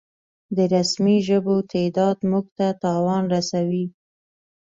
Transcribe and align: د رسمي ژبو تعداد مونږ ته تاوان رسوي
د 0.55 0.57
رسمي 0.75 1.17
ژبو 1.27 1.55
تعداد 1.73 2.17
مونږ 2.29 2.45
ته 2.57 2.67
تاوان 2.83 3.23
رسوي 3.35 3.85